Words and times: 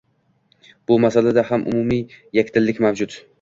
Bu 0.91 0.97
masalada 1.03 1.43
ham 1.49 1.67
umumiy 1.73 2.03
yakdillik 2.39 2.83
mavjud 2.89 3.21